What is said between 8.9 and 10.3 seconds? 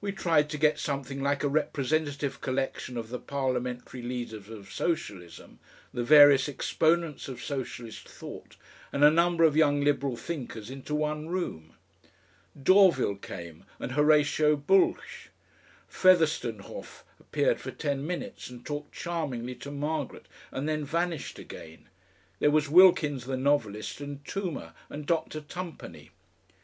and a number of Young Liberal